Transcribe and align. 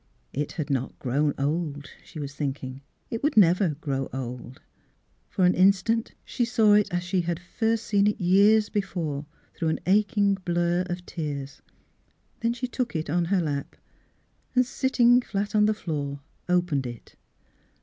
It 0.33 0.53
had 0.53 0.71
not 0.71 0.97
grown 0.97 1.35
old, 1.37 1.87
she 2.03 2.19
was 2.19 2.33
thinking. 2.33 2.81
It 3.11 3.21
would 3.21 3.37
never 3.37 3.75
grow 3.75 4.09
old. 4.11 4.59
For 5.29 5.45
an 5.45 5.53
instant 5.53 6.15
she 6.25 6.43
saw 6.43 6.73
it, 6.73 6.91
as 6.91 7.03
she 7.03 7.21
had 7.21 7.39
first 7.39 7.85
seen 7.85 8.07
it 8.07 8.19
years 8.19 8.69
before, 8.69 9.27
through 9.53 9.67
an 9.67 9.79
aching 9.85 10.39
blur 10.43 10.85
of 10.89 11.05
tears. 11.05 11.61
Then 12.39 12.53
she 12.53 12.67
took 12.67 12.95
it 12.95 13.09
in 13.09 13.25
her 13.25 13.41
lap, 13.41 13.75
and 14.55 14.65
sitting 14.65 15.21
flat 15.21 15.53
on 15.53 15.65
the 15.67 15.71
floor 15.75 16.21
opened 16.49 16.87
it. 16.87 17.15